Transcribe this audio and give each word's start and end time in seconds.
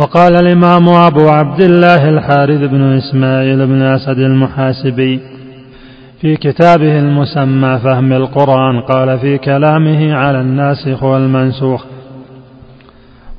وقال 0.00 0.36
الإمام 0.36 0.88
أبو 0.88 1.28
عبد 1.28 1.60
الله 1.60 2.08
الحارث 2.08 2.60
بن 2.70 2.82
إسماعيل 2.82 3.66
بن 3.66 3.82
أسد 3.82 4.18
المحاسبي 4.18 5.20
في 6.20 6.36
كتابه 6.36 6.98
المسمى 6.98 7.78
فهم 7.84 8.12
القرآن 8.12 8.80
قال 8.80 9.18
في 9.18 9.38
كلامه 9.38 10.14
على 10.14 10.40
الناسخ 10.40 11.02
والمنسوخ 11.02 11.84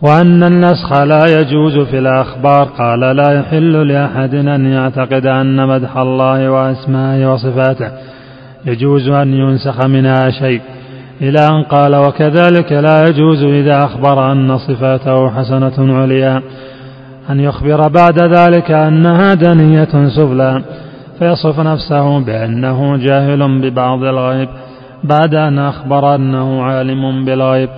وأن 0.02 0.44
النسخ 0.44 0.94
لا 0.94 1.40
يجوز 1.40 1.78
في 1.78 2.00
الأخبار 2.00 2.64
قال 2.64 3.00
لا 3.00 3.40
يحل 3.40 3.88
لأحد 3.88 4.36
أن 4.36 4.66
يعتقد 4.66 5.26
أن 5.26 5.68
مدح 5.68 5.98
الله 5.98 6.52
وأسمائه 6.52 7.34
وصفاته 7.34 7.92
يجوز 8.66 9.10
أن 9.10 9.34
ينسخ 9.34 9.86
منها 9.86 10.30
شيء 10.30 10.62
إلى 11.22 11.48
أن 11.48 11.64
قال 11.64 11.96
وكذلك 11.96 12.72
لا 12.72 13.08
يجوز 13.08 13.44
إذا 13.44 13.86
أخبر 13.86 14.32
أن 14.32 14.58
صفاته 14.58 15.30
حسنة 15.30 16.00
عليا 16.02 16.42
أن 17.30 17.40
يخبر 17.40 17.88
بعد 17.88 18.20
ذلك 18.20 18.72
أنها 18.72 19.34
دنية 19.34 20.08
سفلى 20.08 20.62
فيصف 21.20 21.60
نفسه 21.60 22.20
بأنه 22.20 22.98
جاهل 22.98 23.62
ببعض 23.62 24.04
الغيب 24.04 24.50
بعد 25.04 25.36
أن 25.36 25.60
أخبر 25.60 26.16
أنه 26.16 26.64
عالم 26.64 27.26
بالغيب 27.26 27.70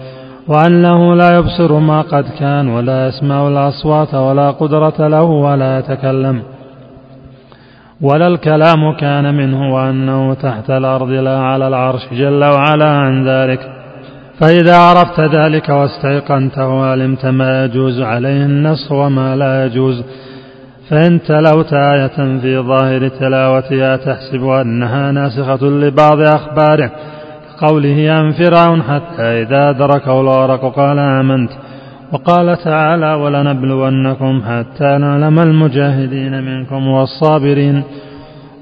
وأنه 0.47 1.15
لا 1.15 1.37
يبصر 1.37 1.79
ما 1.79 2.01
قد 2.01 2.25
كان 2.39 2.67
ولا 2.67 3.07
يسمع 3.07 3.47
الأصوات 3.47 4.13
ولا 4.13 4.51
قدرة 4.51 5.07
له 5.07 5.23
ولا 5.23 5.79
يتكلم 5.79 6.41
ولا 8.01 8.27
الكلام 8.27 8.93
كان 8.97 9.35
منه 9.35 9.73
وأنه 9.75 10.33
تحت 10.33 10.69
الأرض 10.69 11.09
لا 11.09 11.39
على 11.39 11.67
العرش 11.67 12.01
جل 12.11 12.43
وعلا 12.43 12.89
عن 12.89 13.27
ذلك. 13.27 13.59
فإذا 14.39 14.77
عرفت 14.77 15.19
ذلك 15.19 15.69
واستيقنته 15.69 16.85
علمت 16.85 17.25
ما 17.25 17.65
يجوز 17.65 18.01
عليه 18.01 18.45
النص 18.45 18.91
وما 18.91 19.35
لا 19.35 19.65
يجوز 19.65 20.03
فإن 20.89 21.21
تلوت 21.21 21.73
آية 21.73 22.39
في 22.41 22.59
ظاهر 22.59 23.07
تلاوتها 23.07 23.97
تحسب 23.97 24.43
أنها 24.47 25.11
ناسخة 25.11 25.65
لبعض 25.65 26.19
أخباره 26.21 26.91
كقوله 27.59 28.11
عن 28.11 28.31
فرعون 28.31 28.83
حتى 28.83 29.21
إذا 29.21 29.69
أدركه 29.69 30.21
الغرق 30.21 30.75
قال 30.75 30.99
آمنت. 30.99 31.51
وقال 32.13 32.57
تعالى 32.57 33.13
ولنبلونكم 33.13 34.41
حتى 34.47 34.97
نعلم 34.97 35.39
المجاهدين 35.39 36.43
منكم 36.43 36.87
والصابرين 36.87 37.83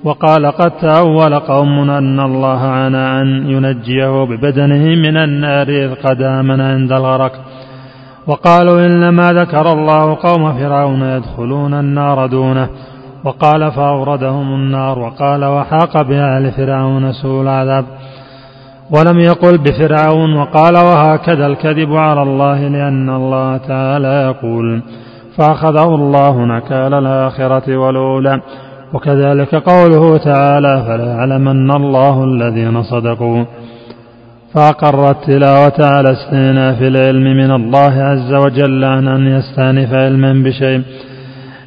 وقال 0.03 0.45
قد 0.45 0.71
تأول 0.71 1.39
قوم 1.39 1.89
أن 1.89 2.19
الله 2.19 2.59
عنى 2.59 3.21
أن 3.21 3.27
ينجيه 3.49 4.23
ببدنه 4.23 4.95
من 4.95 5.17
النار 5.17 5.69
إذ 5.69 5.95
قد 5.95 6.21
آمن 6.21 6.61
عند 6.61 6.91
الغرق 6.91 7.31
وقالوا 8.27 8.85
إنما 8.85 9.33
ذكر 9.33 9.73
الله 9.73 10.15
قوم 10.15 10.53
فرعون 10.53 11.01
يدخلون 11.01 11.73
النار 11.73 12.27
دونه 12.27 12.69
وقال 13.23 13.71
فأوردهم 13.71 14.55
النار 14.55 14.99
وقال 14.99 15.45
وحاق 15.45 16.01
بآل 16.01 16.51
فرعون 16.51 17.11
سوء 17.13 17.41
العذاب 17.41 17.85
ولم 18.91 19.19
يقل 19.19 19.57
بفرعون 19.57 20.35
وقال 20.35 20.73
وهكذا 20.73 21.45
الكذب 21.47 21.93
على 21.93 22.21
الله 22.21 22.67
لأن 22.67 23.09
الله 23.09 23.57
تعالى 23.57 24.07
يقول 24.07 24.81
فأخذه 25.37 25.95
الله 25.95 26.45
نكال 26.45 26.93
الآخرة 26.93 27.77
والأولى 27.77 28.41
وكذلك 28.93 29.55
قوله 29.55 30.17
تعالى 30.17 30.83
فليعلمن 30.87 31.71
الله 31.71 32.23
الذين 32.23 32.83
صدقوا 32.83 33.45
فأقر 34.53 35.09
التلاوة 35.09 35.73
على 35.79 36.11
استئناف 36.11 36.81
العلم 36.81 37.23
من 37.23 37.51
الله 37.51 38.03
عز 38.03 38.33
وجل 38.33 38.83
عن 38.83 39.07
أن 39.07 39.27
يستأنف 39.27 39.93
علما 39.93 40.33
بشيء 40.33 40.81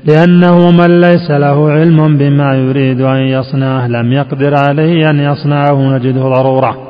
لأنه 0.05 0.71
من 0.71 1.01
ليس 1.01 1.31
له 1.31 1.71
علم 1.71 2.17
بما 2.17 2.55
يريد 2.55 3.01
أن 3.01 3.17
يصنعه 3.17 3.89
لم 3.89 4.13
يقدر 4.13 4.55
عليه 4.59 5.11
أن 5.11 5.21
يصنعه 5.21 5.97
نجده 5.97 6.23
ضرورة 6.23 6.84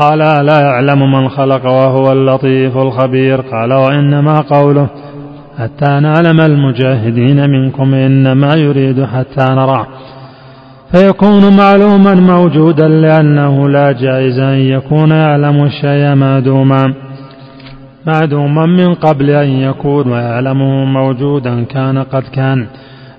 قال 0.00 0.18
لا 0.18 0.60
يعلم 0.60 1.12
من 1.12 1.28
خلق 1.28 1.66
وهو 1.66 2.12
اللطيف 2.12 2.76
الخبير. 2.76 3.40
قال 3.40 3.72
وإنما 3.72 4.40
قوله 4.40 4.88
حتى 5.58 6.00
نعلم 6.00 6.40
المجاهدين 6.40 7.50
منكم 7.50 7.94
إنما 7.94 8.54
يريد 8.54 9.04
حتى 9.04 9.44
نراه 9.52 9.86
فيكون 10.92 11.56
معلوما 11.56 12.14
موجودا 12.14 12.88
لأنه 12.88 13.68
لا 13.68 13.92
جائز 13.92 14.38
أن 14.38 14.58
يكون 14.58 15.10
يعلم 15.10 15.64
الشيء 15.64 16.14
معدوما 16.14 16.94
معدوما 18.06 18.66
من 18.66 18.94
قبل 18.94 19.30
أن 19.30 19.48
يكون 19.48 20.12
ويعلمه 20.12 20.84
موجودا 20.84 21.64
كان 21.64 21.98
قد 21.98 22.22
كان. 22.22 22.66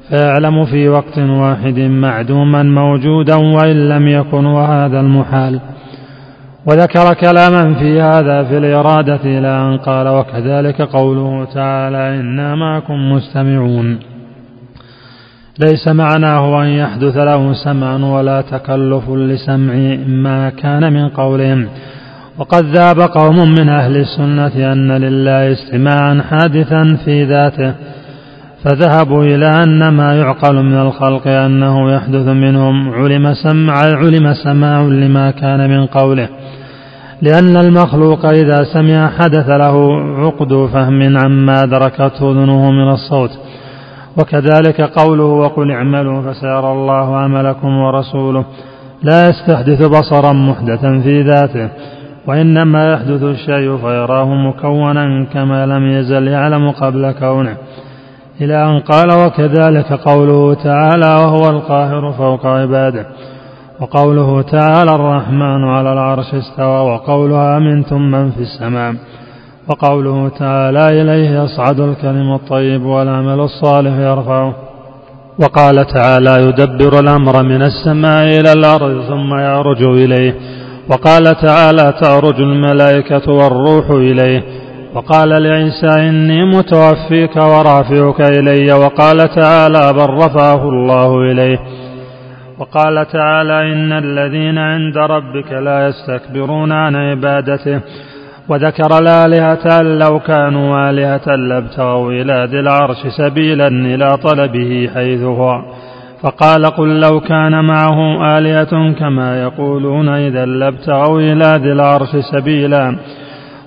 فيعلم 0.10 0.66
في 0.66 0.90
وقت 0.90 1.18
واحد 1.18 1.80
معدوما 1.80 2.64
موجودا 2.64 3.36
وإن 3.36 3.90
لم 3.90 4.08
يكن 4.08 4.46
وهذا 4.46 5.00
المحال. 5.00 5.60
وذكر 6.66 7.14
كلاما 7.14 7.74
في 7.74 8.02
هذا 8.02 8.44
في 8.44 8.58
الإرادة 8.58 9.20
إلى 9.24 9.48
أن 9.48 9.78
قال 9.78 10.08
وكذلك 10.08 10.82
قوله 10.82 11.46
تعالى 11.54 12.20
إنا 12.20 12.56
معكم 12.56 12.94
مستمعون. 12.94 14.00
ليس 15.60 15.88
معناه 15.88 16.64
أن 16.64 16.68
يحدث 16.68 17.18
له 17.18 17.54
سمع 17.54 17.96
ولا 17.96 18.42
تكلف 18.42 19.10
لسمع 19.10 19.74
ما 20.08 20.50
كان 20.50 20.94
من 20.94 21.10
قولهم. 21.10 21.68
وقد 22.38 22.66
ذهب 22.66 23.00
قوم 23.00 23.36
من 23.60 23.70
أهل 23.70 23.98
السنة 23.98 24.72
أن 24.74 24.92
لله 24.92 25.52
استماعا 25.52 26.24
حادثا 26.30 26.98
في 27.06 27.24
ذاته. 27.24 27.74
فذهبوا 28.64 29.24
إلى 29.24 29.64
أن 29.64 29.88
ما 29.88 30.16
يعقل 30.16 30.64
من 30.64 30.78
الخلق 30.82 31.28
أنه 31.28 31.92
يحدث 31.92 32.28
منهم 32.28 32.90
علم 32.94 33.34
سمع 33.34 33.74
علم 33.74 34.34
سماع 34.34 34.82
لما 34.82 35.32
كان 35.32 35.70
من 35.70 35.86
قوله. 35.86 36.30
لأن 37.22 37.58
المخلوق 37.58 38.26
إذا 38.26 38.64
سمع 38.74 39.10
حدث 39.10 39.50
له 39.50 40.02
عقد 40.18 40.70
فهم 40.74 41.18
عما 41.18 41.64
أدركته 41.64 42.32
أذنه 42.32 42.72
من 42.72 42.90
الصوت. 42.90 43.30
وكذلك 44.18 44.82
قوله 44.82 45.24
وقل 45.24 45.72
اعملوا 45.72 46.22
فسيرى 46.22 46.72
الله 46.72 47.18
عملكم 47.18 47.78
ورسوله. 47.78 48.46
لا 49.04 49.30
يستحدث 49.30 49.82
بصرا 49.82 50.34
محدثا 50.34 51.00
في 51.00 51.22
ذاته 51.22 51.70
وإنما 52.28 52.94
يحدث 52.94 53.24
الشيء 53.24 53.78
فيراه 53.78 54.34
مكونا 54.36 55.26
كما 55.34 55.66
لم 55.66 55.88
يزل 55.88 56.28
يعلم 56.28 56.72
قبل 56.72 57.12
كونه. 57.12 57.58
إلى 58.42 58.66
أن 58.66 58.80
قال 58.80 59.12
وكذلك 59.12 59.94
قوله 59.94 60.54
تعالى 60.54 61.06
وهو 61.06 61.50
القاهر 61.50 62.12
فوق 62.12 62.46
عباده. 62.46 63.06
وقوله 63.80 64.42
تعالى 64.42 64.92
الرحمن 64.96 65.64
على 65.64 65.94
العرش 65.94 66.34
استوى 66.34 66.80
وقولها 66.92 67.58
أمنتم 67.58 68.02
من 68.02 68.32
في 68.32 68.40
السماء. 68.40 68.96
وقوله 69.70 70.30
تعالى 70.30 71.02
إليه 71.02 71.44
يصعد 71.44 71.80
الكلم 71.80 72.34
الطيب 72.34 72.86
والعمل 72.86 73.40
الصالح 73.40 73.94
يرفعه. 73.94 74.56
وقال 75.40 75.88
تعالى 75.88 76.48
يدبر 76.48 77.00
الأمر 77.00 77.44
من 77.44 77.62
السماء 77.62 78.24
إلى 78.24 78.54
الأرض 78.54 79.02
ثم 79.02 79.40
يعرج 79.40 79.84
إليه. 79.84 80.36
وقال 80.90 81.24
تعالى 81.24 81.94
تعرج 82.02 82.36
الملائكة 82.36 83.32
والروح 83.32 83.90
إليه. 83.90 84.61
وقال 84.96 85.30
لعيسى 85.30 86.10
إني 86.10 86.46
متوفيك 86.46 87.36
ورافعك 87.36 88.22
إلي. 88.22 88.74
وقال 88.74 89.18
تعالى 89.18 89.94
بل 89.94 90.14
رفعه 90.14 90.70
الله 90.70 91.32
إليه. 91.32 91.60
وقال 92.60 93.08
تعالى 93.08 93.74
إن 93.74 93.92
الذين 93.92 94.58
عند 94.58 94.98
ربك 94.98 95.52
لا 95.52 95.88
يستكبرون 95.88 96.72
عن 96.72 96.96
عبادته. 96.96 97.82
وذكر 98.50 99.00
الآلهة 99.00 99.80
أن 99.80 100.00
لو 100.00 100.20
كانوا 100.20 100.90
آلهة 100.90 101.36
لابتغوا 101.36 102.12
إلى 102.12 102.48
ذي 102.52 102.60
العرش 102.60 103.08
سبيلا 103.18 103.68
إلى 103.68 104.18
طلبه 104.18 104.90
حيث 104.94 105.22
هو. 105.22 105.62
فقال 106.24 106.66
قل 106.66 107.00
لو 107.00 107.20
كان 107.20 107.66
معه 107.66 108.28
آلهة 108.38 108.94
كما 109.00 109.42
يقولون 109.42 110.10
إذا 110.10 110.46
لابتغوا 110.46 111.22
إلى 111.22 111.60
ذي 111.64 111.72
العرش 111.72 112.16
سبيلا. 112.34 112.96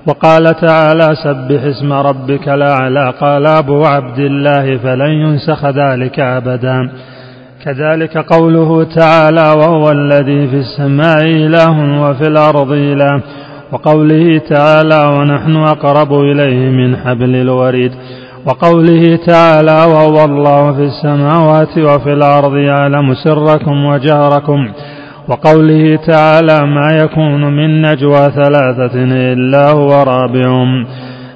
وقال 0.06 0.56
تعالى 0.60 1.08
سبح 1.24 1.62
اسم 1.64 1.92
ربك 1.92 2.48
الأعلى 2.48 3.12
قال 3.20 3.46
أبو 3.46 3.84
عبد 3.84 4.18
الله 4.18 4.78
فلن 4.78 5.10
ينسخ 5.10 5.64
ذلك 5.64 6.20
أبدا. 6.20 6.90
كذلك 7.64 8.18
قوله 8.18 8.84
تعالى 8.84 9.54
وهو 9.58 9.90
الذي 9.90 10.48
في 10.48 10.56
السماء 10.56 11.22
إله 11.24 12.00
وفي 12.00 12.28
الأرض 12.28 12.72
إله. 12.72 13.22
وقوله 13.72 14.38
تعالى 14.38 15.18
ونحن 15.18 15.56
أقرب 15.56 16.12
إليه 16.12 16.70
من 16.70 16.96
حبل 16.96 17.34
الوريد. 17.34 17.92
وقوله 18.46 19.18
تعالى 19.26 19.72
وهو 19.72 20.24
الله 20.24 20.72
في 20.72 20.82
السماوات 20.82 21.78
وفي 21.78 22.12
الأرض 22.12 22.56
يعلم 22.56 23.14
سركم 23.14 23.84
وجهركم. 23.84 24.68
وقوله 25.28 25.96
تعالى 25.96 26.66
ما 26.66 26.88
يكون 27.02 27.56
من 27.56 27.82
نجوى 27.82 28.30
ثلاثة 28.30 29.04
إلا 29.32 29.70
هو 29.70 30.02
رابعهم. 30.02 30.86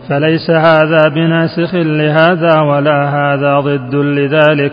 فليس 0.08 0.50
هذا 0.50 1.08
بناسخ 1.08 1.74
لهذا 1.74 2.60
ولا 2.60 3.08
هذا 3.08 3.60
ضد 3.60 3.94
لذلك. 3.94 4.72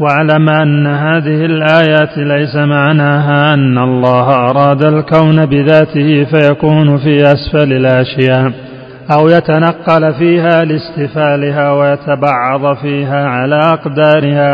واعلم 0.00 0.48
أن 0.48 0.86
هذه 0.86 1.44
الآيات 1.44 2.18
ليس 2.18 2.56
معناها 2.56 3.54
أن 3.54 3.78
الله 3.78 4.50
أراد 4.50 4.84
الكون 4.84 5.46
بذاته 5.46 6.24
فيكون 6.24 6.96
في 6.96 7.22
أسفل 7.22 7.72
الأشياء 7.72 8.52
أو 9.18 9.28
يتنقل 9.28 10.14
فيها 10.14 10.64
لاستفالها 10.64 11.72
ويتبعض 11.72 12.76
فيها 12.76 13.28
على 13.28 13.58
أقدارها. 13.58 14.50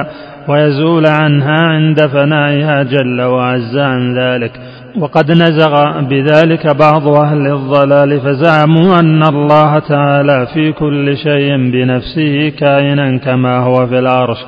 ويزول 0.48 1.06
عنها 1.06 1.60
عند 1.60 2.06
فنائها 2.06 2.82
جل 2.82 3.22
وعز 3.22 3.76
عن 3.76 4.18
ذلك. 4.18 4.52
وقد 4.98 5.30
نزغ 5.30 6.00
بذلك 6.00 6.66
بعض 6.66 7.08
أهل 7.08 7.46
الضلال 7.46 8.20
فزعموا 8.20 8.98
أن 8.98 9.22
الله 9.22 9.78
تعالى 9.78 10.46
في 10.54 10.72
كل 10.72 11.16
شيء 11.16 11.70
بنفسه 11.70 12.48
كائنا 12.58 13.18
كما 13.18 13.58
هو 13.58 13.86
في 13.86 13.98
العرش. 13.98 14.38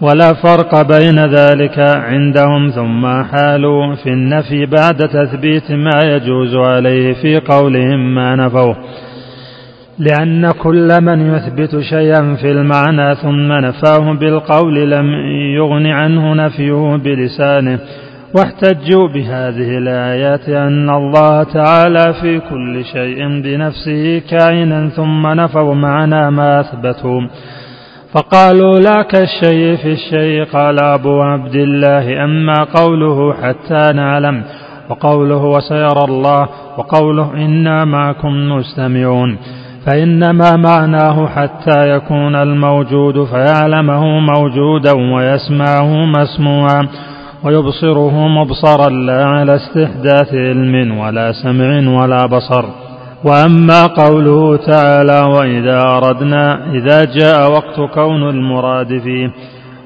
ولا 0.00 0.32
فرق 0.32 0.82
بين 0.82 1.18
ذلك 1.18 1.78
عندهم 1.78 2.70
ثم 2.70 3.06
حالوا 3.06 3.94
في 3.94 4.08
النفي 4.08 4.66
بعد 4.66 4.96
تثبيت 4.96 5.70
ما 5.70 6.00
يجوز 6.04 6.56
عليه 6.56 7.12
في 7.12 7.36
قولهم 7.36 8.14
ما 8.14 8.36
نفوه. 8.36 8.76
لأن 10.00 10.50
كل 10.50 10.88
من 11.00 11.34
يثبت 11.34 11.80
شيئا 11.80 12.34
في 12.34 12.52
المعنى 12.52 13.14
ثم 13.14 13.52
نفاه 13.52 14.12
بالقول 14.12 14.90
لم 14.90 15.06
يغن 15.56 15.86
عنه 15.86 16.34
نفيه 16.34 16.96
بلسانه. 16.96 17.78
واحتجوا 18.36 19.08
بهذه 19.08 19.78
الآيات 19.78 20.48
أن 20.48 20.90
الله 20.90 21.42
تعالى 21.42 22.14
في 22.20 22.40
كل 22.40 22.84
شيء 22.84 23.40
بنفسه 23.42 24.22
كائنا 24.30 24.88
ثم 24.88 25.26
نفوا 25.26 25.74
معنى 25.74 26.30
ما 26.30 26.60
أثبتوا. 26.60 27.20
فقالوا 28.14 28.78
لا 28.78 29.02
كالشيء 29.02 29.76
في 29.76 29.92
الشيء 29.92 30.44
قال 30.44 30.84
أبو 30.84 31.22
عبد 31.22 31.54
الله 31.54 32.24
أما 32.24 32.64
قوله 32.74 33.32
حتى 33.32 33.92
نعلم 33.92 34.42
وقوله 34.90 35.44
وسيرى 35.44 36.04
الله 36.08 36.48
وقوله 36.78 37.32
إنا 37.34 37.84
معكم 37.84 38.52
مستمعون. 38.52 39.38
فإنما 39.86 40.56
معناه 40.56 41.26
حتى 41.26 41.90
يكون 41.90 42.34
الموجود 42.34 43.24
فيعلمه 43.24 44.04
موجودا 44.04 44.92
ويسمعه 45.14 46.04
مسموعا 46.04 46.88
ويبصره 47.44 48.28
مبصرا 48.28 48.88
لا 48.90 49.24
على 49.26 49.54
استحداث 49.54 50.34
علم 50.34 50.98
ولا 50.98 51.32
سمع 51.32 52.00
ولا 52.00 52.26
بصر. 52.26 52.64
وأما 53.24 53.86
قوله 53.86 54.56
تعالى 54.56 55.20
وإذا 55.20 55.80
أردنا 55.80 56.72
إذا 56.74 57.04
جاء 57.04 57.50
وقت 57.50 57.90
كون 57.94 58.28
المراد 58.28 58.98
فيه 58.98 59.30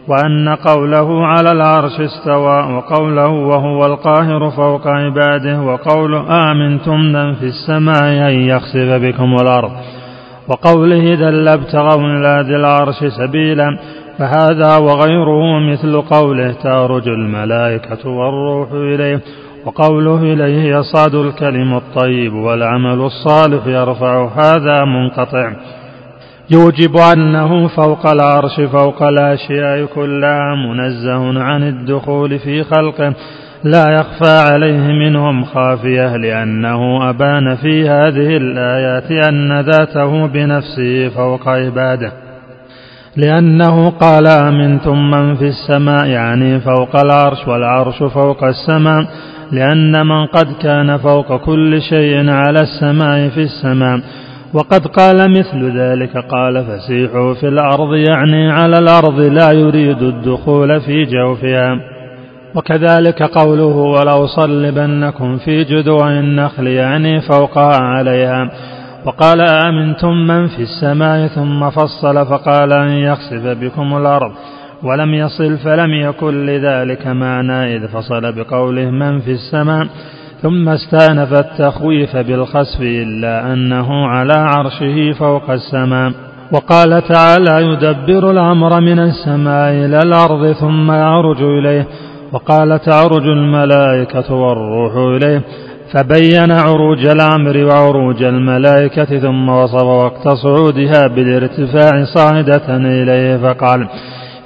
وأن 0.08 0.48
قوله 0.48 1.26
على 1.26 1.52
العرش 1.52 2.00
استوى 2.00 2.74
وقوله 2.74 3.28
وهو 3.28 3.86
القاهر 3.86 4.50
فوق 4.50 4.86
عباده 4.86 5.60
وقوله 5.60 6.50
آمنتم 6.50 7.00
من 7.00 7.34
في 7.34 7.44
السماء 7.44 8.02
أن 8.02 8.40
يخسف 8.48 9.02
بكم 9.02 9.34
الأرض. 9.34 9.72
وقوله 10.48 11.12
اذا 11.14 11.30
لابتغوا 11.30 12.06
إلى 12.06 12.44
ذي 12.48 12.56
العرش 12.56 13.04
سبيلا 13.18 13.78
فهذا 14.18 14.76
وغيره 14.76 15.58
مثل 15.58 16.02
قوله 16.02 16.52
تارج 16.62 17.08
الملائكة 17.08 18.08
والروح 18.08 18.72
إليه 18.72 19.20
وقوله 19.66 20.22
إليه 20.22 20.76
يصعد 20.76 21.14
الكلم 21.14 21.74
الطيب 21.74 22.34
والعمل 22.34 23.00
الصالح 23.00 23.66
يرفع 23.66 24.28
هذا 24.36 24.84
منقطع. 24.84 25.52
يوجب 26.50 26.96
أنه 26.96 27.68
فوق 27.68 28.06
العرش 28.06 28.60
فوق 28.60 29.02
الأشياء 29.02 29.84
كلها 29.94 30.54
منزه 30.54 31.42
عن 31.42 31.62
الدخول 31.62 32.38
في 32.38 32.62
خلقه. 32.62 33.14
لا 33.64 33.84
يخفى 33.90 34.52
عليه 34.52 34.92
منهم 34.92 35.44
خافية 35.44 36.16
لأنه 36.16 37.10
أبان 37.10 37.56
في 37.56 37.88
هذه 37.88 38.36
الآيات 38.36 39.28
أن 39.28 39.60
ذاته 39.60 40.26
بنفسه 40.26 41.08
فوق 41.08 41.48
عباده. 41.48 42.12
لأنه 43.16 43.90
قال 43.90 44.26
أمنتم 44.26 45.10
من 45.10 45.34
في 45.34 45.44
السماء 45.44 46.06
يعني 46.06 46.60
فوق 46.60 46.96
العرش 46.96 47.48
والعرش 47.48 48.02
فوق 48.02 48.44
السماء. 48.44 49.06
لأن 49.52 50.06
من 50.06 50.26
قد 50.26 50.46
كان 50.62 50.96
فوق 50.96 51.36
كل 51.36 51.82
شيء 51.82 52.30
على 52.30 52.60
السماء 52.60 53.28
في 53.28 53.40
السماء. 53.40 54.00
وقد 54.54 54.86
قال 54.86 55.30
مثل 55.30 55.78
ذلك 55.78 56.16
قال 56.16 56.64
فسيحوا 56.64 57.34
في 57.34 57.48
الأرض 57.48 57.94
يعني 57.94 58.50
على 58.52 58.78
الأرض 58.78 59.20
لا 59.20 59.52
يريد 59.52 60.02
الدخول 60.02 60.80
في 60.80 61.04
جوفها. 61.04 61.80
وكذلك 62.54 63.22
قوله 63.22 63.76
ولو 63.76 64.26
صلبنكم 64.26 65.36
في 65.36 65.64
جذوع 65.64 66.10
النخل 66.10 66.66
يعني 66.66 67.20
فوقها 67.20 67.76
عليها. 67.76 68.50
وقال 69.06 69.40
آمنتم 69.40 70.26
من 70.26 70.46
في 70.46 70.62
السماء؟ 70.62 71.26
ثم 71.26 71.70
فصل 71.70 72.26
فقال 72.26 72.72
أن 72.72 72.88
يخسف 72.88 73.46
بكم 73.60 73.96
الأرض 73.96 74.32
ولم 74.82 75.14
يصل 75.14 75.58
فلم 75.58 75.90
يكن 75.94 76.46
لذلك 76.46 77.06
معنى 77.06 77.76
إذ 77.76 77.88
فصل 77.88 78.32
بقوله 78.32 78.90
من 78.90 79.20
في 79.20 79.30
السماء. 79.30 79.86
ثم 80.42 80.68
استأنف 80.68 81.32
التخويف 81.32 82.16
بالخسف 82.16 82.80
إلا 82.80 83.52
أنه 83.52 84.06
على 84.06 84.34
عرشه 84.36 85.12
فوق 85.12 85.50
السماء. 85.50 86.12
وقال 86.52 87.02
تعالى 87.08 87.66
يدبر 87.66 88.30
الأمر 88.30 88.80
من 88.80 88.98
السماء 88.98 89.70
إلى 89.72 89.98
الأرض 89.98 90.52
ثم 90.52 90.92
يعرج 90.92 91.42
إليه. 91.42 91.86
وقال 92.32 92.78
تعرج 92.78 93.26
الملائكة 93.26 94.34
والروح 94.34 95.16
إليه. 95.16 95.42
فبين 95.92 96.52
عروج 96.52 97.06
الأمر 97.06 97.64
وعروج 97.64 98.22
الملائكة 98.22 99.04
ثم 99.18 99.48
وصف 99.48 99.84
وقت 99.84 100.28
صعودها 100.28 101.06
بالارتفاع 101.06 102.04
صاعدة 102.04 102.76
إليه. 102.76 103.36
فقال 103.36 103.88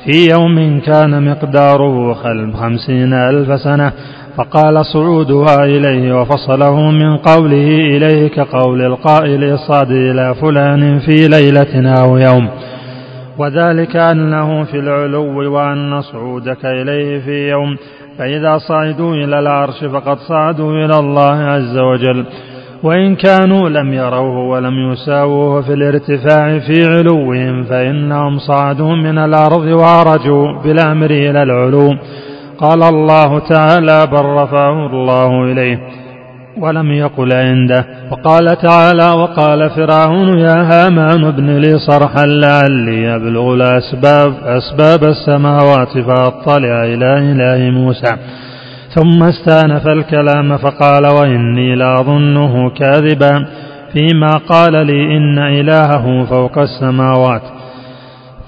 في 0.05 0.29
يوم 0.31 0.81
كان 0.81 1.31
مقداره 1.31 2.15
خمسين 2.55 3.13
ألف 3.13 3.61
سنة. 3.61 3.93
فقال 4.39 4.87
صعودها 4.87 5.65
إليه 5.65 6.21
وفصله 6.21 6.91
من 6.91 7.17
قوله 7.17 7.69
إليه 7.97 8.29
كقول 8.29 8.83
القائل 8.83 9.59
صاد 9.59 9.91
إلى 9.91 10.35
فلان 10.35 10.99
في 10.99 11.29
ليلة 11.29 12.01
أو 12.01 12.17
يوم. 12.17 12.49
وذلك 13.39 13.97
أنه 13.97 14.65
في 14.65 14.79
العلو 14.79 15.55
وأن 15.55 16.01
صعودك 16.01 16.65
إليه 16.65 17.21
في 17.21 17.51
يوم. 17.51 17.77
فإذا 18.19 18.59
صعدوا 18.59 19.15
إلى 19.15 19.39
العرش 19.39 19.85
فقد 19.85 20.19
صعدوا 20.19 20.73
إلى 20.73 20.99
الله 20.99 21.37
عز 21.37 21.79
وجل. 21.79 22.25
وإن 22.83 23.15
كانوا 23.15 23.69
لم 23.69 23.93
يروه 23.93 24.49
ولم 24.49 24.93
يساووه 24.93 25.63
في 25.63 25.73
الارتفاع 25.73 26.59
في 26.59 26.87
علوهم 26.87 27.65
فإنهم 27.65 28.39
صعدوا 28.39 28.97
من 28.97 29.19
الأرض 29.19 29.67
وعرجوا 29.67 30.63
بالأمر 30.65 31.11
إلى 31.11 31.43
العلو. 31.43 31.95
قال 32.59 32.83
الله 32.83 33.39
تعالى 33.39 34.07
بل 34.07 34.25
رفعه 34.25 34.87
الله 34.87 35.45
إليه 35.45 35.79
ولم 36.59 36.93
يقل 36.93 37.33
عنده. 37.33 37.85
وقال 38.11 38.59
تعالى 38.59 39.11
وقال 39.11 39.71
فرعون 39.71 40.39
يا 40.39 40.63
هامان 40.63 41.25
ابن 41.25 41.57
لي 41.57 41.79
صرحا 41.79 42.27
لعلي 42.27 43.15
أبلغ 43.15 43.55
الأسباب 43.55 44.35
أسباب 44.45 45.05
السماوات 45.05 45.99
فأطلع 45.99 46.85
إلى 46.85 47.19
إله 47.19 47.71
موسى. 47.71 48.17
ثم 48.95 49.23
استأنف 49.23 49.87
الكلام 49.87 50.57
فقال 50.57 51.07
وإني 51.07 51.75
لأظنه 51.75 52.71
كاذبا. 52.71 53.47
فيما 53.93 54.31
قال 54.49 54.87
لي 54.87 55.17
إن 55.17 55.39
إلهه 55.39 56.25
فوق 56.25 56.59
السماوات. 56.59 57.43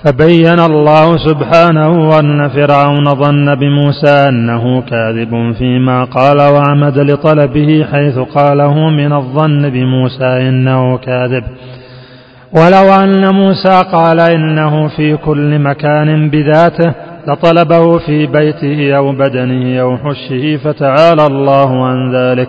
فبين 0.05 0.61
الله 0.61 1.17
سبحانه 1.17 2.19
أن 2.21 2.49
فرعون 2.49 3.05
ظن 3.05 3.55
بموسى 3.55 4.29
أنه 4.29 4.81
كاذب 4.81 5.53
فيما 5.59 6.05
قال 6.05 6.41
وعمد 6.41 6.99
لطلبه 6.99 7.87
حيث 7.93 8.19
قاله 8.19 8.91
من 8.91 9.13
الظن 9.13 9.71
بموسى 9.71 10.49
إنه 10.49 10.97
كاذب. 10.97 11.45
ولو 12.53 12.93
أن 13.05 13.35
موسى 13.35 13.83
قال 13.93 14.21
إنه 14.21 14.89
في 14.89 15.17
كل 15.17 15.59
مكان 15.59 16.31
بذاته 16.31 16.95
لطلبه 17.29 17.99
في 17.99 18.27
بيته 18.27 18.97
أو 18.97 19.13
بدنه 19.13 19.81
أو 19.81 19.97
حشه 19.97 20.57
فتعالى 20.57 21.27
الله 21.27 21.87
عن 21.87 22.15
ذلك 22.15 22.49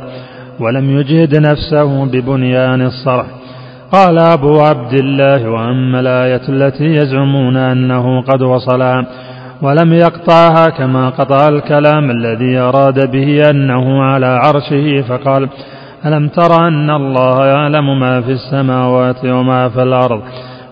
ولم 0.60 1.00
يجهد 1.00 1.36
نفسه 1.36 2.06
ببنيان 2.06 2.82
الصرح. 2.82 3.26
قال 3.92 4.18
أبو 4.18 4.60
عبد 4.60 4.94
الله 4.94 5.50
وأما 5.50 6.00
الآية 6.00 6.42
التي 6.50 6.86
يزعمون 6.86 7.58
أنه 7.58 8.22
قد 8.22 8.42
وصلها 8.42 9.06
ولم 9.62 9.94
يقطعها 9.94 10.70
كما 10.70 11.10
قطع 11.10 11.48
الكلام 11.48 12.12
الذي 12.12 12.58
أراد 12.58 13.12
به 13.12 13.50
أنه 13.50 14.04
على 14.04 14.26
عرشه 14.26 15.02
فقال 15.02 15.50
ألم 16.06 16.28
تر 16.28 16.68
أن 16.68 16.90
الله 16.90 17.46
يعلم 17.46 18.00
ما 18.00 18.22
في 18.22 18.32
السماوات 18.32 19.26
وما 19.26 19.70
في 19.70 19.84
الأرض 19.84 20.22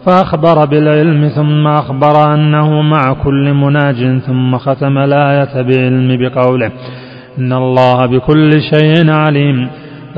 فأخبر 0.05 0.65
بالعلم 0.65 1.27
ثم 1.27 1.67
أخبر 1.67 2.33
أنه 2.33 2.81
مع 2.81 3.13
كل 3.13 3.53
مناج 3.53 4.19
ثم 4.19 4.57
ختم 4.57 4.97
الآية 4.97 5.61
بعلم 5.61 6.17
بقوله 6.19 6.71
إن 7.39 7.53
الله 7.53 8.05
بكل 8.05 8.61
شيء 8.61 9.09
عليم 9.11 9.69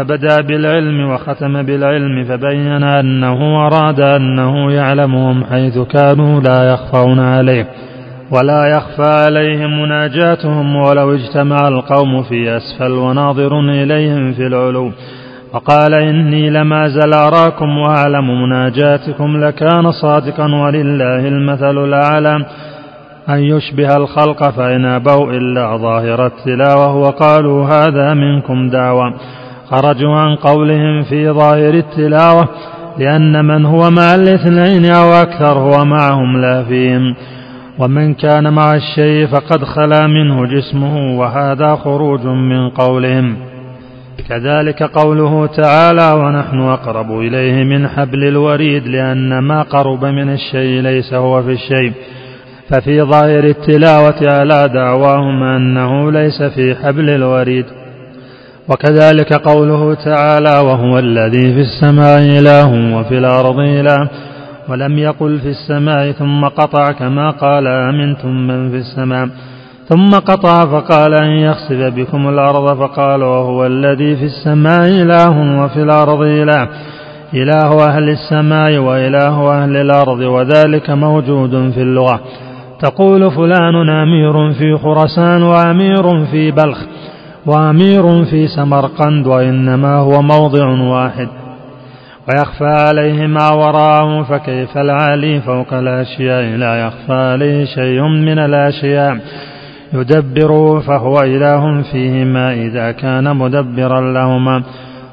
فبدا 0.01 0.41
بالعلم 0.41 1.09
وختم 1.09 1.63
بالعلم 1.63 2.23
فبين 2.23 2.83
أنه 2.83 3.67
أراد 3.67 3.99
أنه 3.99 4.71
يعلمهم 4.71 5.43
حيث 5.43 5.77
كانوا 5.77 6.41
لا 6.41 6.73
يخفون 6.73 7.19
عليه 7.19 7.67
ولا 8.31 8.65
يخفى 8.65 9.25
عليهم 9.25 9.81
مناجاتهم 9.81 10.75
ولو 10.75 11.13
اجتمع 11.13 11.67
القوم 11.67 12.23
في 12.23 12.57
أسفل 12.57 12.91
وناظر 12.91 13.59
إليهم 13.59 14.33
في 14.33 14.47
العلو 14.47 14.91
وقال 15.53 15.93
إني 15.93 16.49
لما 16.49 16.87
زل 16.87 17.13
أراكم 17.13 17.77
وأعلم 17.77 18.43
مناجاتكم 18.43 19.37
لكان 19.37 19.91
صادقا 19.91 20.55
ولله 20.55 21.27
المثل 21.27 21.83
الأعلى. 21.83 22.45
أن 23.29 23.39
يشبه 23.39 23.97
الخلق 23.97 24.49
فإن 24.49 24.85
أبوا 24.85 25.31
إلا 25.31 25.77
ظاهر 25.77 26.25
التلاوة 26.25 26.95
وقالوا 26.95 27.65
هذا 27.65 28.13
منكم 28.13 28.69
دعوة. 28.69 29.13
خرجوا 29.71 30.15
عن 30.15 30.35
قولهم 30.35 31.03
في 31.03 31.29
ظاهر 31.29 31.73
التلاوة 31.73 32.49
لأن 32.97 33.45
من 33.45 33.65
هو 33.65 33.89
مع 33.89 34.15
الاثنين 34.15 34.85
أو 34.85 35.13
أكثر 35.13 35.59
هو 35.59 35.85
معهم 35.85 36.37
لا 36.41 36.63
فيهم. 36.63 37.15
ومن 37.79 38.13
كان 38.13 38.53
مع 38.53 38.75
الشيء 38.75 39.27
فقد 39.27 39.63
خلا 39.63 40.07
منه 40.07 40.45
جسمه 40.45 41.19
وهذا 41.19 41.75
خروج 41.75 42.25
من 42.25 42.69
قولهم. 42.69 43.37
كذلك 44.29 44.83
قوله 44.83 45.47
تعالى 45.47 46.11
ونحن 46.13 46.59
أقرب 46.59 47.11
إليه 47.19 47.63
من 47.63 47.87
حبل 47.87 48.27
الوريد 48.27 48.87
لأن 48.87 49.39
ما 49.39 49.61
قرب 49.61 50.05
من 50.05 50.29
الشيء 50.33 50.81
ليس 50.81 51.13
هو 51.13 51.43
في 51.43 51.51
الشيء 51.51 51.93
ففي 52.69 53.01
ظاهر 53.01 53.43
التلاوة 53.43 54.31
على 54.31 54.69
دعواهم 54.73 55.43
أنه 55.43 56.11
ليس 56.11 56.43
في 56.43 56.75
حبل 56.75 57.09
الوريد. 57.09 57.65
وكذلك 58.69 59.33
قوله 59.33 59.93
تعالى 59.93 60.59
وهو 60.59 60.99
الذي 60.99 61.53
في 61.53 61.61
السماء 61.61 62.19
إله 62.19 62.97
وفي 62.97 63.17
الأرض 63.17 63.59
إله 63.59 64.09
ولم 64.69 64.97
يقل 64.97 65.39
في 65.39 65.47
السماء 65.49 66.11
ثم 66.11 66.45
قطع 66.45 66.91
كما 66.91 67.29
قال 67.31 67.67
أمنتم 67.67 68.47
من 68.47 68.69
في 68.69 68.77
السماء 68.77 69.29
ثم 69.89 70.09
قطع 70.09 70.65
فقال 70.65 71.13
أن 71.13 71.29
يخسف 71.31 71.93
بكم 71.95 72.29
الأرض 72.29 72.77
فقال 72.77 73.23
وهو 73.23 73.65
الذي 73.65 74.15
في 74.15 74.25
السماء 74.25 74.87
إله 74.87 75.63
وفي 75.63 75.81
الأرض 75.83 76.21
إله 76.21 76.67
إله 77.33 77.85
أهل 77.85 78.09
السماء 78.09 78.77
وإله 78.77 79.63
أهل 79.63 79.77
الأرض 79.77 80.19
وذلك 80.19 80.89
موجود 80.89 81.71
في 81.71 81.81
اللغة 81.81 82.19
تقول 82.79 83.31
فلان 83.31 83.89
أمير 83.89 84.53
في 84.53 84.77
خرسان 84.77 85.43
وأمير 85.43 86.25
في 86.25 86.51
بلخ 86.51 86.77
وأمير 87.45 88.25
في 88.25 88.47
سمرقند 88.47 89.27
وإنما 89.27 89.95
هو 89.95 90.21
موضع 90.21 90.65
واحد. 90.65 91.27
ويخفى 92.27 92.87
عليه 92.87 93.27
ما 93.27 93.49
وراءه 93.51 94.23
فكيف 94.23 94.77
العالي 94.77 95.41
فوق 95.41 95.73
الأشياء؟ 95.73 96.43
لا 96.43 96.87
يخفى 96.87 97.13
عليه 97.13 97.65
شيء 97.65 98.01
من 98.01 98.39
الأشياء. 98.39 99.17
يدبره 99.93 100.79
فهو 100.79 101.19
إله 101.19 101.81
فيهما 101.91 102.53
إذا 102.53 102.91
كان 102.91 103.35
مدبرا 103.35 104.01
لهما. 104.01 104.63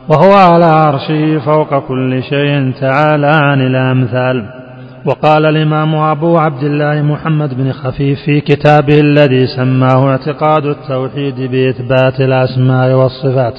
وهو 0.09 0.33
على 0.53 0.65
عرشه 0.65 1.39
فوق 1.39 1.79
كل 1.79 2.23
شيء 2.23 2.73
تعالى 2.81 3.27
عن 3.27 3.61
الأمثال. 3.61 4.58
وقال 5.05 5.47
الإمام 5.47 5.95
أبو 5.95 6.39
عبد 6.39 6.63
الله 6.63 7.03
محمد 7.03 7.55
بن 7.55 7.73
خفيف 7.73 8.19
في 8.25 8.41
كتابه 8.41 9.01
الذي 9.01 9.47
سماه 9.47 10.11
اعتقاد 10.11 10.67
التوحيد 10.67 11.35
بإثبات 11.41 12.21
الأسماء 12.21 12.93
والصفات. 12.93 13.55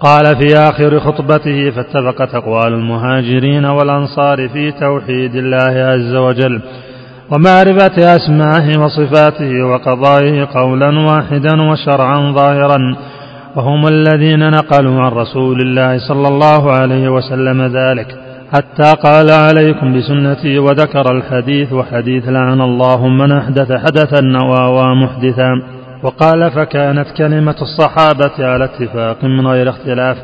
قال 0.00 0.36
في 0.36 0.58
آخر 0.58 1.00
خطبته 1.00 1.70
فاتفقت 1.70 2.34
أقوال 2.34 2.74
المهاجرين 2.74 3.64
والأنصار 3.64 4.48
في 4.48 4.72
توحيد 4.72 5.34
الله 5.34 5.82
عز 5.82 6.14
وجل 6.14 6.62
ومعرفة 7.30 8.16
أسمائه 8.16 8.78
وصفاته 8.78 9.64
وقضائه 9.64 10.48
قولا 10.54 10.98
واحدا 11.00 11.62
وشرعا 11.62 12.32
ظاهرا. 12.32 12.96
وهم 13.56 13.86
الذين 13.86 14.50
نقلوا 14.50 15.00
عن 15.02 15.12
رسول 15.12 15.60
الله 15.60 15.98
صلى 16.08 16.28
الله 16.28 16.72
عليه 16.72 17.08
وسلم 17.08 17.62
ذلك. 17.62 18.21
حتى 18.52 18.92
قال 19.02 19.30
عليكم 19.30 19.98
بسنتي 19.98 20.58
وذكر 20.58 21.16
الحديث 21.16 21.72
وحديث 21.72 22.28
لعن 22.28 22.60
الله 22.60 23.08
من 23.08 23.32
أحدث 23.32 23.72
حدثا 23.72 24.22
وأوى 24.42 24.94
محدثا. 24.94 25.62
وقال 26.02 26.50
فكانت 26.50 27.06
كلمة 27.16 27.56
الصحابة 27.62 28.46
على 28.46 28.64
اتفاق 28.64 29.24
من 29.24 29.46
غير 29.46 29.68
اختلاف. 29.68 30.16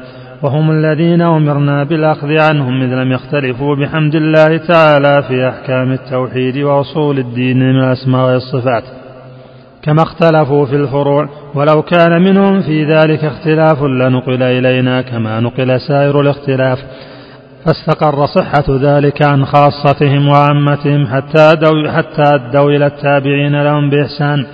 وهم 0.43 0.71
الذين 0.71 1.23
أمرنا 1.23 1.85
بالأخذ 1.85 2.29
عنهم 2.39 2.83
إذ 2.83 2.89
لم 2.89 3.13
يختلفوا 3.13 3.77
بحمد 3.77 4.15
الله 4.15 4.57
تعالى 4.57 5.23
في 5.29 5.49
أحكام 5.49 5.93
التوحيد 5.93 6.59
وأصول 6.59 7.19
الدين 7.19 7.59
من 7.59 7.79
الأسماء 7.79 8.33
والصفات 8.33 8.85
كما 9.83 10.03
اختلفوا 10.03 10.67
في 10.67 10.77
الفروع. 10.77 11.29
ولو 11.55 11.83
كان 11.83 12.23
منهم 12.23 12.61
في 12.61 12.85
ذلك 12.85 13.25
اختلاف 13.25 13.83
لنقل 13.83 14.43
إلينا 14.43 15.03
كما 15.03 15.41
نقل 15.41 15.81
سائر 15.81 16.21
الاختلاف. 16.21 16.79
فاستقر 17.65 18.27
صحة 18.27 18.65
ذلك 18.69 19.23
عن 19.23 19.45
خاصتهم 19.45 20.29
وعامتهم 20.29 21.07
حتى 21.07 21.41
أدوا, 21.41 21.91
حتى 21.91 22.23
أدوا 22.35 22.71
إلى 22.71 22.87
التابعين 22.87 23.63
لهم 23.63 23.91
بإحسان. 23.91 24.47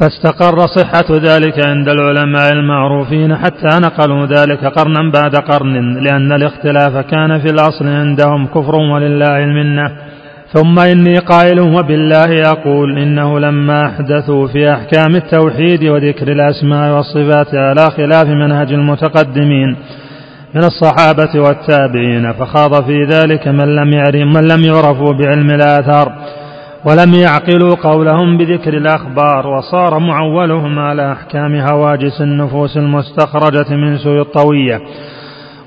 فاستقر 0.00 0.58
صحة 0.58 1.04
ذلك 1.10 1.66
عند 1.66 1.88
العلماء 1.88 2.52
المعروفين 2.52 3.36
حتى 3.36 3.78
نقلوا 3.82 4.26
ذلك 4.26 4.64
قرنا 4.64 5.10
بعد 5.10 5.36
قرن 5.36 5.94
لأن 6.04 6.32
الاختلاف 6.32 6.96
كان 6.96 7.38
في 7.38 7.50
الأصل 7.50 7.88
عندهم 7.88 8.46
كفر 8.46 8.74
ولله 8.76 9.44
المنة. 9.44 9.90
ثم 10.52 10.78
إني 10.78 11.14
قائل 11.14 11.60
وبالله 11.60 12.50
أقول 12.50 12.98
إنه 12.98 13.38
لما 13.38 13.86
أحدثوا 13.86 14.46
في 14.46 14.72
أحكام 14.72 15.16
التوحيد 15.16 15.84
وذكر 15.84 16.32
الأسماء 16.32 16.96
والصفات 16.96 17.54
على 17.54 17.90
خلاف 17.90 18.28
منهج 18.28 18.72
المتقدمين 18.72 19.76
من 20.54 20.64
الصحابة 20.64 21.40
والتابعين 21.40 22.32
فخاض 22.32 22.84
في 22.84 23.04
ذلك 23.04 23.48
من 23.48 23.76
لم 23.76 23.92
يعرف 23.92 24.36
من 24.36 24.48
لم 24.48 24.64
يعرفوا 24.64 25.12
بعلم 25.12 25.50
الآثار 25.50 26.12
ولم 26.84 27.14
يعقلوا 27.14 27.74
قولهم 27.74 28.36
بذكر 28.38 28.74
الأخبار 28.74 29.46
وصار 29.46 29.98
معولهم 29.98 30.78
على 30.78 31.12
أحكام 31.12 31.54
هواجس 31.54 32.20
النفوس 32.20 32.76
المستخرجة 32.76 33.74
من 33.76 33.98
سوء 33.98 34.20
الطوية. 34.20 34.80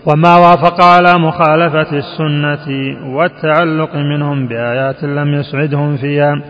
وما 0.05 0.37
وافق 0.37 0.83
على 0.83 1.13
مخالفة 1.19 1.97
السنة 1.97 2.67
والتعلق 3.15 3.95
منهم 3.95 4.47
بآيات 4.47 5.03
لم 5.03 5.33
يسعدهم 5.33 5.97
فيها 5.97 6.41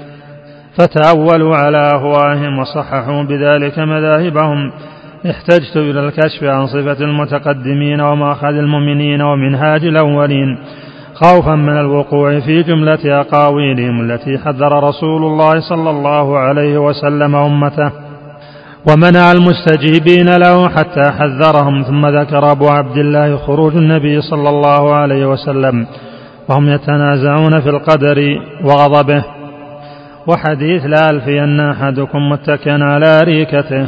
فتأولوا 0.77 1.55
على 1.55 1.77
أهواهم 1.77 2.59
وصححوا 2.59 3.23
بذلك 3.23 3.79
مذاهبهم. 3.79 4.71
احتجت 5.25 5.77
إلى 5.77 5.99
الكشف 5.99 6.43
عن 6.43 6.67
صفة 6.67 7.03
المتقدمين 7.05 8.01
ومأخذ 8.01 8.47
المؤمنين 8.47 9.21
ومنهاج 9.21 9.85
الأولين 9.85 10.57
خوفا 11.13 11.55
من 11.55 11.77
الوقوع 11.77 12.39
في 12.39 12.63
جملة 12.63 13.19
أقاويلهم 13.21 14.01
التي 14.01 14.37
حذر 14.37 14.83
رسول 14.83 15.23
الله 15.23 15.59
صلى 15.59 15.89
الله 15.89 16.37
عليه 16.37 16.77
وسلم 16.77 17.35
أمته 17.35 17.91
ومنع 18.89 19.31
المستجيبين 19.31 20.29
له 20.37 20.69
حتى 20.69 21.11
حذرهم 21.11 21.83
ثم 21.83 22.05
ذكر 22.05 22.51
أبو 22.51 22.67
عبد 22.67 22.97
الله 22.97 23.37
خروج 23.37 23.75
النبي 23.75 24.21
صلى 24.21 24.49
الله 24.49 24.93
عليه 24.93 25.25
وسلم 25.25 25.87
وهم 26.49 26.69
يتنازعون 26.69 27.61
في 27.61 27.69
القدر 27.69 28.39
وغضبه 28.63 29.23
وحديث 30.27 30.85
لا 30.85 31.09
ألفين 31.09 31.59
أحدكم 31.59 32.29
متكئا 32.29 32.83
على 32.83 33.19
أريكته 33.21 33.87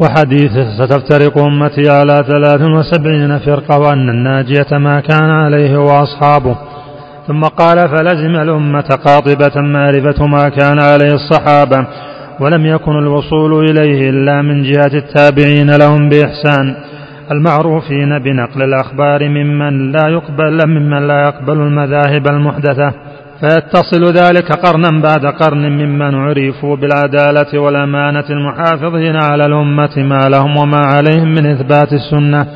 وحديث 0.00 0.52
ستفترق 0.78 1.38
أمتي 1.38 1.90
على 1.90 2.24
ثلاث 2.28 2.62
وسبعين 2.62 3.38
فرقة 3.38 3.78
وأن 3.78 4.08
الناجية 4.08 4.78
ما 4.78 5.00
كان 5.00 5.30
عليه 5.30 5.78
وأصحابه. 5.78 6.56
ثم 7.26 7.40
قال 7.40 7.88
فلزم 7.88 8.36
الأمة 8.42 8.98
قاطبة 9.06 9.60
معرفة 9.60 10.26
ما 10.26 10.48
كان 10.48 10.80
عليه 10.80 11.12
الصحابة 11.14 11.86
ولم 12.40 12.66
يكن 12.66 12.92
الوصول 12.92 13.70
إليه 13.70 14.10
إلا 14.10 14.42
من 14.42 14.62
جهة 14.62 14.94
التابعين 14.94 15.70
لهم 15.70 16.08
بإحسان. 16.08 16.74
المعروفين 17.30 18.18
بنقل 18.18 18.62
الأخبار 18.62 19.28
ممن 19.28 19.92
لا 19.92 20.08
يقبل 20.08 20.68
ممن 20.68 21.06
لا 21.06 21.22
يقبل 21.22 21.52
المذاهب 21.52 22.26
المحدثة. 22.26 22.92
فيتصل 23.40 24.04
ذلك 24.04 24.52
قرنا 24.52 24.90
بعد 25.02 25.26
قرن 25.26 25.64
ممن 25.72 26.14
عرفوا 26.14 26.76
بالعدالة 26.76 27.60
والأمانة 27.60 28.24
المحافظين 28.30 29.16
على 29.16 29.44
الأمة 29.46 29.94
ما 29.96 30.28
لهم 30.28 30.56
وما 30.56 30.82
عليهم 30.94 31.28
من 31.28 31.46
إثبات 31.46 31.92
السنة. 31.92 32.46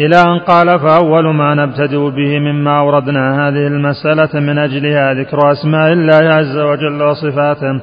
إلى 0.00 0.16
أن 0.16 0.38
قال 0.38 0.78
فأول 0.80 1.34
ما 1.34 1.54
نبتدئ 1.54 2.10
به 2.10 2.38
مما 2.38 2.78
أوردنا 2.78 3.48
هذه 3.48 3.66
المسألة 3.66 4.40
من 4.40 4.58
أجلها 4.58 5.14
ذكر 5.14 5.52
أسماء 5.52 5.92
الله 5.92 6.34
عز 6.34 6.56
وجل 6.56 7.02
وصفاته 7.02 7.80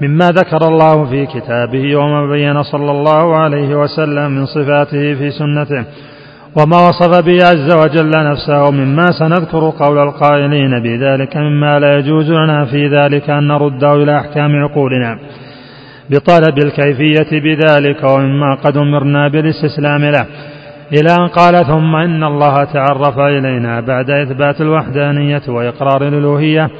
مما 0.00 0.30
ذكر 0.30 0.68
الله 0.68 1.04
في 1.10 1.26
كتابه 1.26 1.96
وما 1.96 2.26
بين 2.26 2.62
صلى 2.62 2.90
الله 2.90 3.36
عليه 3.36 3.74
وسلم 3.74 4.30
من 4.32 4.46
صفاته 4.46 5.14
في 5.14 5.30
سنته. 5.30 5.84
وما 6.56 6.88
وصف 6.88 7.24
به 7.24 7.36
عز 7.44 7.74
وجل 7.74 8.10
نفسه 8.30 8.70
مما 8.70 9.06
سنذكر 9.18 9.70
قول 9.70 9.98
القائلين 9.98 10.82
بذلك 10.82 11.36
مما 11.36 11.78
لا 11.78 11.98
يجوز 11.98 12.30
لنا 12.30 12.64
في 12.64 12.88
ذلك 12.88 13.30
أن 13.30 13.46
نرده 13.46 13.94
إلى 13.94 14.18
أحكام 14.18 14.56
عقولنا. 14.64 15.18
بطلب 16.10 16.58
الكيفية 16.58 17.40
بذلك 17.40 18.04
ومما 18.04 18.54
قد 18.54 18.76
أمرنا 18.76 19.28
بالاستسلام 19.28 20.04
له. 20.04 20.26
إلى 20.92 21.14
أن 21.20 21.28
قال 21.28 21.66
ثم 21.66 21.96
إن 21.96 22.24
الله 22.24 22.64
تعرف 22.64 23.18
إلينا 23.18 23.80
بعد 23.80 24.10
إثبات 24.10 24.60
الوحدانية 24.60 25.42
وإقرار 25.48 26.08
الألوهية 26.08 26.70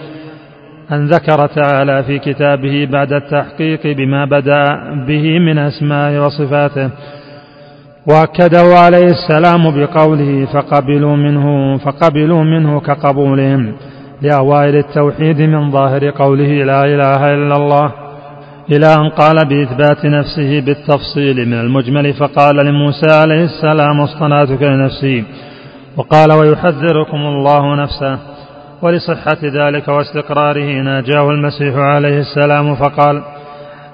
أن 0.93 1.07
ذكر 1.07 1.47
تعالى 1.47 2.03
في 2.03 2.19
كتابه 2.19 2.89
بعد 2.91 3.13
التحقيق 3.13 3.87
بما 3.87 4.25
بدأ 4.25 4.65
به 5.07 5.39
من 5.39 5.59
أسماء 5.59 6.27
وصفاته. 6.27 6.91
وأكده 8.07 8.79
عليه 8.79 9.07
السلام 9.07 9.71
بقوله 9.71 10.47
فقبلوا 10.53 11.17
منه 11.17 11.77
فقبلوا 11.79 12.43
منه 12.45 12.81
كقبولهم 12.81 13.73
لأوائل 14.23 14.77
التوحيد 14.77 15.41
من 15.41 15.71
ظاهر 15.71 16.11
قوله 16.11 16.65
لا 16.65 16.85
إله 16.85 17.35
إلا 17.35 17.57
الله. 17.57 17.93
إلى 18.71 18.95
أن 18.95 19.09
قال 19.09 19.37
بإثبات 19.49 20.05
نفسه 20.05 20.61
بالتفصيل 20.61 21.49
من 21.49 21.61
المجمل 21.61 22.13
فقال 22.15 22.57
لموسى 22.57 23.07
عليه 23.13 23.45
السلام 23.45 24.01
اصطنعتك 24.01 24.63
لنفسي. 24.63 25.25
وقال 25.97 26.33
ويحذركم 26.33 27.17
الله 27.17 27.77
نفسه. 27.83 28.19
ولصحة 28.83 29.39
ذلك 29.45 29.89
واستقراره 29.89 30.83
ناجاه 30.83 31.31
المسيح 31.31 31.77
عليه 31.77 32.19
السلام 32.19 32.75
فقال 32.75 33.23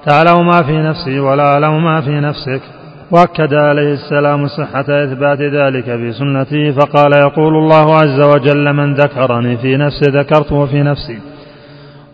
تعلم 0.06 0.46
ما 0.46 0.62
في 0.62 0.72
نفسي 0.72 1.20
ولا 1.20 1.52
أعلم 1.52 1.84
ما 1.84 2.00
في 2.00 2.20
نفسك. 2.20 2.75
وأكد 3.10 3.54
عليه 3.54 3.92
السلام 3.92 4.46
صحة 4.46 5.04
إثبات 5.04 5.40
ذلك 5.40 5.84
في 5.84 6.12
سنته 6.12 6.70
فقال 6.70 7.12
يقول 7.12 7.54
الله 7.54 7.96
عز 7.96 8.20
وجل 8.20 8.72
من 8.72 8.94
ذكرني 8.94 9.56
في 9.56 9.76
نفسي 9.76 10.10
ذكرته 10.10 10.66
في 10.66 10.82
نفسي. 10.82 11.18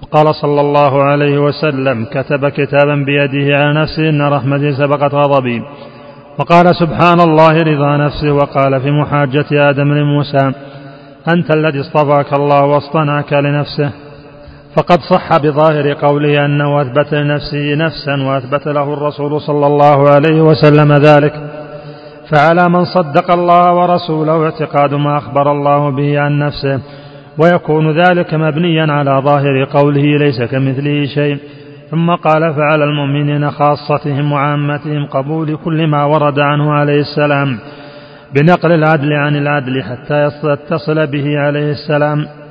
وقال 0.03 0.35
صلى 0.35 0.61
الله 0.61 1.03
عليه 1.03 1.39
وسلم 1.39 2.05
كتب 2.05 2.49
كتابا 2.49 2.95
بيده 2.95 3.57
على 3.59 3.81
نفسه 3.81 4.09
إن 4.09 4.23
رحمتي 4.23 4.73
سبقت 4.73 5.15
غضبي. 5.15 5.63
وقال 6.39 6.77
سبحان 6.77 7.21
الله 7.21 7.53
رضا 7.53 7.97
نفسه 7.97 8.33
وقال 8.33 8.81
في 8.81 8.91
محاجة 8.91 9.71
آدم 9.71 9.93
لموسى 9.93 10.53
أنت 11.35 11.57
الذي 11.57 11.81
اصطفاك 11.81 12.33
الله 12.33 12.65
واصطنعك 12.65 13.33
لنفسه. 13.33 13.91
فقد 14.77 15.01
صح 15.01 15.37
بظاهر 15.39 15.93
قوله 15.93 16.45
أنه 16.45 16.81
أثبت 16.83 17.15
لنفسه 17.15 17.75
نفسا 17.75 18.23
وأثبت 18.27 18.67
له 18.67 18.93
الرسول 18.93 19.41
صلى 19.41 19.67
الله 19.67 20.09
عليه 20.11 20.43
وسلم 20.43 20.93
ذلك. 20.93 21.35
فعلى 22.31 22.69
من 22.69 22.85
صدق 22.85 23.33
الله 23.33 23.75
ورسوله 23.75 24.45
اعتقاد 24.45 24.95
ما 24.95 25.19
أخبر 25.19 25.53
الله 25.53 25.91
به 25.91 26.21
عن 26.21 26.39
نفسه 26.39 26.81
ويكون 27.39 28.03
ذلك 28.03 28.35
مبنيا 28.35 28.93
على 28.93 29.23
ظاهر 29.25 29.65
قوله 29.65 30.19
ليس 30.19 30.43
كمثله 30.43 31.07
شيء. 31.07 31.39
ثم 31.91 32.11
قال 32.11 32.55
فعلى 32.55 32.85
المؤمنين 32.85 33.51
خاصتهم 33.51 34.33
وعامتهم 34.33 35.07
قبول 35.07 35.59
كل 35.65 35.87
ما 35.87 36.05
ورد 36.05 36.39
عنه 36.39 36.73
عليه 36.73 37.01
السلام 37.01 37.59
بنقل 38.35 38.73
العدل 38.73 39.13
عن 39.13 39.37
العدل 39.37 39.83
حتى 39.83 40.31
يتصل 40.45 41.07
به 41.07 41.39
عليه 41.39 41.71
السلام. 41.71 42.42